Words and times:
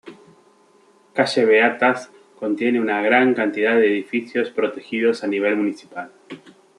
Calle 1.13 1.45
Beatas 1.45 2.09
contiene 2.39 2.81
una 2.81 3.03
gran 3.03 3.35
cantidad 3.35 3.75
de 3.75 3.85
edificios 3.85 4.49
protegidos 4.49 5.23
a 5.23 5.27
nivel 5.27 5.57
municipal. 5.57 6.11